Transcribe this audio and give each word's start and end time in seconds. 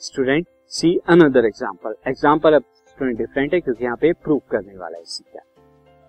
Student 0.00 0.46
see 0.72 0.96
another 1.08 1.44
example 1.46 1.94
example 2.08 2.54
अब 2.54 2.62
student 2.88 3.18
different 3.18 3.54
है 3.54 3.60
क्योंकि 3.60 3.84
यहाँ 3.84 3.96
पे 3.96 4.12
प्रूव 4.14 4.40
करने 4.50 4.76
वाला 4.76 4.98
है 4.98 5.04
सी 5.06 5.24
क्या 5.24 5.42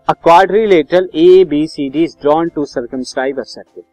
a 0.08 0.14
quadrilateral 0.24 1.10
A 1.16 1.44
B 1.46 1.66
C 1.68 1.90
D 1.90 2.04
is 2.04 2.16
drawn 2.22 2.50
to 2.56 2.66
circumscribe 2.68 3.40
a 3.40 3.44
circle 3.46 3.84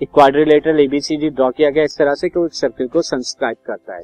एक 0.00 0.08
quadrilateral 0.14 0.80
A 0.80 0.86
B 0.88 1.00
C 1.00 1.16
D 1.16 1.30
draw 1.30 1.50
किया 1.50 1.70
गया 1.70 1.84
इस 1.84 1.96
तरह 1.98 2.14
से 2.14 2.28
कि 2.28 2.38
वो 2.38 2.48
सर्किल 2.54 2.88
को 2.88 3.02
संस्क्राइब 3.04 3.56
करता 3.66 3.94
है 3.94 4.02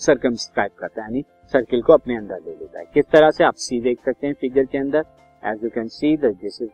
सर्कमस्क्राइब 0.00 0.72
करता 0.78 1.02
है, 1.02 1.08
यानी 1.08 1.24
सर्किल 1.52 1.82
को 1.82 1.92
अपने 1.92 2.16
अंदर 2.16 2.40
ले 2.46 2.50
लेता 2.50 2.78
है। 2.78 2.84
किस 2.94 3.04
तरह 3.12 3.30
से 3.30 3.44
आप 3.44 3.54
सी 3.56 3.80
देख 3.80 4.04
सकते 4.04 4.26
हैं 4.26 4.34
फिगर 4.40 4.64
के 4.64 4.78
अंदर? 4.78 5.04
As 5.42 5.64
you 5.64 5.70
can 5.70 5.88
see 5.88 6.16
this 6.16 6.60
is 6.62 6.68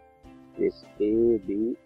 this 0.59 0.85
A 1.03 1.39
B 1.47 1.77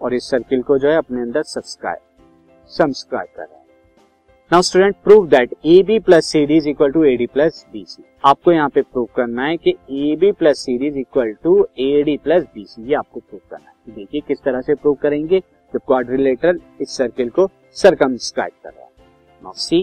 और 0.00 0.14
इस 0.14 0.30
सर्किल 0.30 0.62
को 0.62 0.78
जो 0.78 0.90
है 0.90 0.96
अपने 0.96 1.22
अंदर 1.22 1.42
सब्सक्राइब 1.44 2.66
सब्सक्राइब 2.72 3.28
कर 3.36 3.42
रहा 3.42 3.52
है। 3.52 3.57
Now 4.50 4.62
student 4.62 4.94
prove 5.04 5.26
that 5.28 5.50
A 5.66 5.82
B 5.86 5.98
plus 6.00 6.26
C 6.26 6.44
D 6.46 6.56
is 6.56 6.68
equal 6.68 6.90
to 6.90 7.02
A 7.04 7.14
D 7.16 7.26
plus 7.26 7.64
B 7.72 7.84
C 7.88 8.02
आपको 8.24 8.52
यहाँ 8.52 8.68
पे 8.74 8.82
प्रूव 8.82 9.08
करना 9.16 9.44
है 9.46 9.56
कि 9.56 9.70
A 9.70 10.14
B 10.20 10.30
plus 10.32 10.58
C 10.58 10.76
D 10.78 10.86
is 10.86 10.96
equal 10.98 11.32
to 11.44 11.52
A 11.78 12.02
D 12.02 12.16
plus 12.16 12.44
B 12.54 12.64
C 12.64 12.88
ये 12.88 12.94
आपको 12.94 13.20
prove 13.20 13.40
करना 13.50 13.68
है। 13.68 13.94
देखिए 13.94 14.20
किस 14.28 14.38
तरह 14.44 14.60
से 14.60 14.74
प्रूव 14.74 14.94
करेंगे। 15.02 15.40
तो 15.40 15.78
क्वाड्रिलेटरल 15.78 16.60
इस 16.80 16.96
सर्किल 16.96 17.28
को 17.30 17.48
सरकमस्क्राइब 17.76 18.52
कर 18.64 18.70
रहा 18.70 18.84
है। 18.84 18.90
नाउ 19.40 19.52
सी 19.56 19.82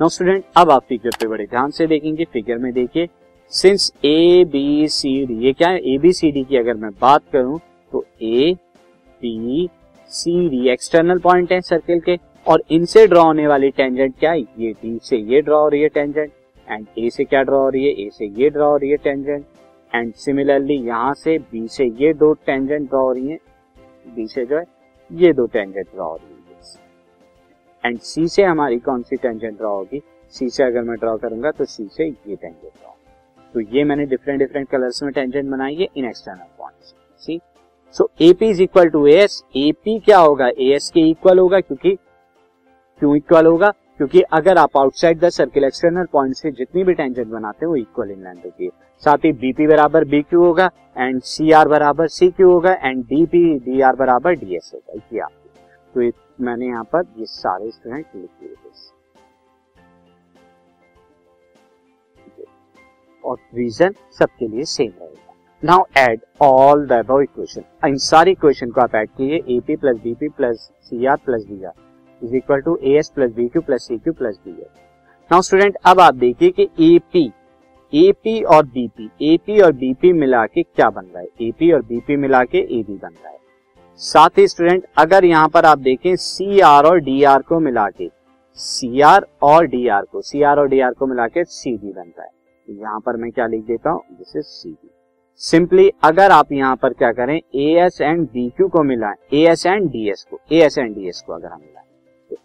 नाउ 0.00 0.08
स्टूडेंट 0.08 0.44
अब 0.56 0.70
आप 0.70 0.84
फिगर 0.88 1.16
पे 1.20 1.28
बड़े 1.28 1.46
ध्यान 1.46 1.70
से 1.70 1.86
देखेंगे। 1.86 2.24
फिगर 2.24 2.58
में 2.58 2.72
देखिए। 2.72 3.08
Since 3.52 3.92
A 4.04 4.44
B 4.52 4.88
C 4.90 5.24
D 5.26 5.40
ये 5.46 5.52
क्या 5.54 5.68
है? 5.68 5.80
ए 5.84 5.98
बी 5.98 6.12
सी 6.12 6.30
डी 6.30 6.44
की 6.44 6.56
अगर 6.56 6.74
मैं 6.76 6.90
बात 7.00 7.24
करूँ 7.32 7.58
तो 7.92 8.04
A 8.22 8.54
B 9.20 9.68
C 10.10 10.48
D 10.48 10.68
external 10.70 11.18
point 11.18 11.52
है 11.52 11.60
सर्किल 11.62 12.00
के। 12.00 12.18
और 12.46 12.62
इनसे 12.70 13.06
ड्रॉ 13.06 13.22
होने 13.24 13.46
वाली 13.46 13.70
टेंजेंट 13.70 14.14
क्या 14.18 14.30
है? 14.32 14.40
ये 14.40 14.72
डी 14.72 14.98
से 15.02 15.16
ये 15.16 15.40
ड्रॉ 15.42 15.60
हो 15.60 15.68
रही 15.68 15.82
है 15.82 15.88
टेंजेंट 15.88 16.32
एंड 16.68 16.86
ए 16.98 17.10
से 17.10 17.24
क्या 17.24 17.42
ड्रॉ 17.42 17.58
हो 17.58 17.68
रही 17.68 17.84
है? 17.84 17.92
ए 17.96 18.08
से 18.12 18.26
ये 18.42 18.50
ड्रॉ 18.50 18.70
हो 18.70 18.76
रही 18.76 18.90
है 18.90 18.96
टेंजेंट 18.96 19.44
एंड 19.92 20.12
सिमिलरली 20.14 20.74
यहाँ 20.86 21.12
से 21.14 21.38
बी 21.40 21.66
से 21.68 21.84
ये 22.00 22.12
दो 22.14 22.32
टेंजेंट 22.46 22.88
ड्रॉ 22.88 23.00
हो 23.00 23.12
रही 23.12 23.28
है 23.28 23.38
बी 24.06 24.26
से 24.28 24.44
जो 24.46 24.58
है, 24.58 24.64
ये 25.10 25.32
दो 25.32 25.46
टेंजेंट 25.46 25.86
ड्रॉ 25.86 26.04
हो 26.04 26.16
रही 26.16 26.30
है। 26.30 26.34
एंड 27.84 27.98
सी 28.00 28.26
से 28.28 28.42
हमारी 28.44 28.78
कौन 28.80 29.02
सी 29.02 29.16
टेंजेंट 29.16 29.56
ड्रॉ 29.58 29.70
होगी? 29.70 30.02
सी 30.34 30.48
से 30.50 30.62
अगर 30.64 30.82
मैं 30.82 30.96
ड्रॉ 30.96 31.16
करूँगा 31.16 31.50
तो 31.50 31.64
सी 31.64 31.88
से 31.88 32.04
ये 32.04 32.36
टेंजेंट 32.36 32.62
ड्रॉ 32.62 32.90
तो 33.54 33.60
ये 33.76 33.84
मैंने 33.84 34.04
डिफरेंट 34.06 34.38
डिफरेंट 34.38 34.68
कलर्स 34.68 35.02
में 35.02 35.12
टेंजेंट 35.12 35.50
बनाई 35.50 35.74
है 35.74 35.86
इन 35.96 36.04
external 36.04 36.46
points 36.58 36.94
see 37.22 37.40
so 37.94 38.10
AP 38.20 38.48
is 38.50 38.62
equal 38.62 38.88
to 38.88 39.06
S 39.06 39.42
AP 39.56 39.98
क्या 40.00 40.18
होगा? 40.18 40.48
एस 40.48 40.90
के 40.94 41.08
इक्वल 41.10 41.38
होगा, 41.38 41.60
क्योंकि 41.60 41.96
क्यों 43.00 43.16
इक्वल 43.16 43.46
होगा? 43.46 43.70
क्योंकि 43.98 44.20
अगर 44.32 44.58
आप 44.58 44.76
outside 44.76 45.18
the 45.20 45.28
circle 45.30 45.64
external 45.64 46.06
point 46.12 46.34
से 46.36 46.50
जितनी 46.52 46.84
भी 46.84 46.94
टेंजेंट 46.94 47.26
बनाते 47.28 47.64
हैं, 47.64 47.68
वो 47.68 47.76
इक्वल 47.76 48.08
लेंथ 48.08 48.44
होती 48.44 48.64
है। 48.64 48.70
साथ 49.02 49.24
ही 49.24 49.32
बीपी 49.34 49.66
बराबर 49.66 50.04
बी 50.04 50.20
क्यू 50.22 50.44
होगा 50.44 50.70
एंड 50.96 51.20
सी 51.22 51.50
आर 51.52 51.68
बराबर 51.68 52.08
सी 52.08 52.30
क्यू 52.30 52.50
होगा 52.50 52.72
एंड 52.74 53.02
डीपी 53.04 53.58
डी 53.60 53.80
आर 53.80 53.96
बराबर 53.96 54.34
डी 54.34 54.56
एस 54.56 54.70
होगा। 54.74 55.00
ये 55.12 55.20
आप 55.20 55.32
तो 55.94 56.02
ये 56.02 56.12
मैंने 56.40 56.66
यहाँ 56.66 56.84
पर 56.92 57.04
ये 57.18 57.26
सारे 57.26 57.70
स्टूडेंट 57.70 58.04
लिख 58.14 58.30
दिए 58.40 58.54
और 63.24 63.38
रीजन 63.54 63.94
सबके 64.18 64.48
लिए 64.48 64.64
सेम 64.66 64.92
रहेगा। 65.00 65.34
Now 65.62 65.84
add 65.98 66.20
all 66.42 66.86
the 66.86 67.04
equation 67.22 67.88
इन 67.88 67.96
सारी 68.02 68.30
इक्वेशन 68.30 68.70
को 68.70 68.80
आप 68.80 68.94
ऐड 68.94 69.08
कीजिए 69.10 69.56
AP 69.56 69.76
plus 69.76 69.96
BP 70.02 70.28
plus 70.28 70.70
C 70.82 71.06
R 71.06 71.16
plus 71.24 71.46
B 71.46 71.64
R 71.64 71.72
is 72.22 72.36
equal 72.36 72.60
to 72.60 72.78
A 72.82 72.96
S 72.98 73.08
plus 73.14 73.32
B 73.32 73.48
Q 73.48 73.62
plus 73.62 73.86
C 73.88 73.98
Q 73.98 74.12
plus 74.12 74.38
B 74.44 74.50
S 74.52 74.68
now 75.30 75.42
student 75.42 75.76
अब 75.86 76.00
आप 76.00 76.14
देखिए 76.16 76.50
कि 76.50 76.68
AP 76.84 77.30
AP 77.92 78.40
और 78.44 78.64
BP 78.66 79.10
AP 79.24 79.60
और 79.60 79.72
BP 79.72 80.12
मिला 80.12 80.44
के 80.46 80.62
क्या 80.62 80.88
बन 80.90 81.04
रहा 81.04 81.20
है? 81.20 81.26
एपी 81.42 81.70
और 81.72 81.82
बीपी 81.82 82.16
मिला 82.16 82.42
के 82.44 82.58
ए 82.58 82.82
बी 82.82 82.94
बन 82.94 83.08
रहा 83.08 83.28
है। 83.28 83.38
साथ 84.00 84.38
ही 84.38 84.46
स्टूडेंट 84.48 84.84
अगर 84.98 85.24
यहाँ 85.24 85.48
पर 85.48 85.66
आप 85.66 85.78
देखें 85.78 86.14
सी 86.16 86.60
आर 86.60 86.86
और 86.86 86.98
डी 87.00 87.22
आर 87.24 87.42
को 87.42 87.60
मिला 87.60 87.88
के 87.90 88.08
सी 88.58 89.00
आर 89.02 89.26
और 89.42 89.66
डी 89.66 89.86
आर 89.88 90.02
को 90.02 90.22
सी 90.22 90.42
आर 90.42 90.58
और 90.58 90.68
डी 90.68 90.80
आर 90.80 90.92
को 90.92 91.06
मिला 91.06 91.26
के 91.28 91.44
सी 91.44 91.76
डी 91.76 91.92
बनता 91.92 92.22
है। 92.22 92.30
यहाँ 92.68 93.00
पर 93.00 93.16
मैं 93.16 93.30
क्या 93.30 93.46
लिख 93.46 93.64
देता 93.64 93.90
हूँ? 93.90 94.02
This 94.10 94.36
is 94.36 94.44
C 94.44 94.70
D 94.70 94.90
simply 95.40 95.90
अगर 96.04 96.30
आप 96.32 96.52
यहाँ 96.52 96.76
पर 96.76 96.92
क्या 96.92 97.12
करें 97.12 97.36
A 97.36 97.72
S 97.84 98.00
and 98.00 98.26
D 98.26 98.48
Q 98.56 98.68
को 98.68 98.82
मिलाएँ 98.84 99.16
A 99.34 99.46
S 99.50 99.66
and 99.66 99.90
D 99.90 100.08
S 100.10 100.26
को 100.30 100.40
A 100.52 100.62
S 100.64 100.78
and 100.78 100.94
D 100.94 101.08
S 101.08 101.22
को 101.26 101.32
अगर 101.32 101.48
हम 101.48 101.60
मिलाएँ। 101.60 101.84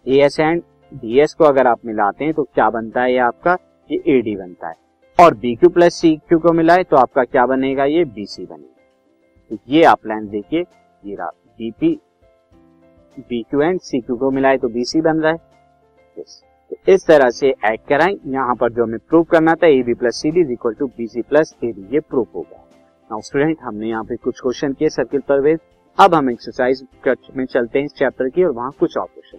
A 0.06 0.18
S 0.24 0.38
and 0.40 0.62
D 0.92 1.18
S 1.20 1.34
को 1.34 1.44
अगर 1.44 1.66
आप 1.66 1.84
मिलाते 1.86 2.24
हैं 2.24 2.34
तो 2.34 2.42
क्या 2.44 2.68
बनता 2.70 3.02
है 3.02 3.12
ये 3.12 3.18
आपका? 3.20 3.56
ये 3.90 4.02
ए 4.08 4.20
डी 4.22 4.34
बनता 4.36 4.68
है। 4.68 4.74
और 5.18 5.34
B 5.34 5.54
Q 5.56 5.68
plus 5.70 5.94
C 5.94 6.14
Q 6.18 6.38
को 6.38 6.52
मिलाए 6.52 6.84
तो 6.84 6.96
आपका 6.96 7.24
क्या 7.24 7.44
बनेगा? 7.46 7.84
ये 7.84 8.04
बी 8.06 8.26
सी 8.26 8.44
बनेगा। 8.44 9.50
तो 9.50 9.58
ये 9.68 9.82
आप 9.84 10.06
लाइन 10.06 10.28
देखिए। 10.28 10.60
ये 11.02 11.14
रहा 11.14 11.26
BP 11.58 11.98
B 13.18 13.42
Q 13.42 13.60
and 13.62 13.80
C 13.80 14.00
Q 14.00 14.16
को 14.16 14.30
मिलाए 14.30 14.58
तो 14.58 14.68
बीसी 14.68 15.00
बन 15.00 15.20
रहा 15.20 15.32
है। 15.32 15.38
Yes. 16.16 16.40
तो 16.70 16.92
इस 16.92 17.06
तरह 17.06 17.30
से 17.30 17.54
ऐड 17.64 17.80
कराएँ। 17.88 18.16
यहाँ 18.26 18.54
पर 18.54 18.72
जो 18.72 18.84
हमें 18.84 18.98
प्रूव 19.00 19.24
करना 19.30 19.54
था 19.54 19.66
A 19.68 19.82
B 19.82 19.94
plus 19.94 20.20
C 20.22 20.30
D 20.30 20.52
equal 20.52 20.74
to 20.74 20.86
B 20.88 21.06
C 21.06 21.22
plus 21.22 21.54
A 21.64 21.72
D 21.72 21.88
ये 21.94 22.00
प्रूव 22.00 22.26
हो 22.34 22.40
गया। 22.40 22.58
नाउ 23.10 23.20
स्टूडेंट 23.20 23.56
हमने 23.62 23.88
यहाँ 23.88 24.04
पे 24.04 24.16
कुछ 24.16 24.40
क्वेश्चन 24.40 24.72
किए 24.72 24.88
सर्किल 24.90 25.20
परवेज 25.28 25.58
अब 25.98 26.14
हम 26.14 26.30
एक्सरसाइज 26.30 26.86
में 27.36 27.44
चलते 27.46 27.78
हैं 27.78 27.86
इस 27.86 27.92
चैप्टर 27.98 28.28
की 28.28 28.44
और 28.44 28.52
वहाँ 28.52 28.70
कुछ 28.80 28.96
और 28.96 29.06
क्वेश्चन 29.06 29.38